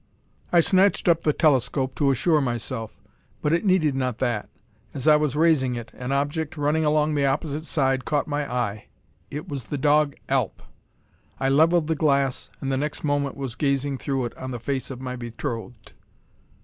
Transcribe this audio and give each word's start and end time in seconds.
I 0.51 0.61
snatched 0.61 1.07
up 1.07 1.21
the 1.21 1.31
telescope 1.31 1.93
to 1.93 2.09
assure 2.09 2.41
myself. 2.41 2.99
But 3.39 3.53
it 3.53 3.63
needed 3.63 3.93
not 3.93 4.17
that. 4.17 4.49
As 4.95 5.07
I 5.07 5.15
was 5.15 5.35
raising 5.35 5.75
it, 5.75 5.93
an 5.93 6.11
object 6.11 6.57
running 6.57 6.83
along 6.83 7.13
the 7.13 7.27
opposite 7.27 7.65
side 7.67 8.03
caught 8.03 8.25
my 8.25 8.51
eye. 8.51 8.87
It 9.29 9.47
was 9.47 9.65
the 9.65 9.77
dog 9.77 10.15
Alp! 10.27 10.63
I 11.39 11.49
levelled 11.49 11.85
the 11.85 11.93
glass, 11.93 12.49
and 12.61 12.71
the 12.71 12.77
next 12.77 13.03
moment 13.03 13.37
was 13.37 13.53
gazing 13.53 13.99
through 13.99 14.25
it 14.25 14.35
on 14.39 14.49
the 14.49 14.59
face 14.59 14.89
of 14.89 15.01
my 15.01 15.15
betrothed! 15.15 15.91